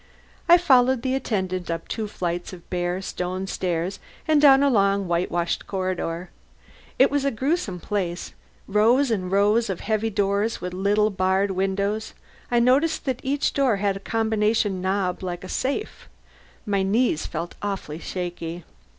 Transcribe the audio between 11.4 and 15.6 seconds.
windows. I noticed that each door had a combination knob, like a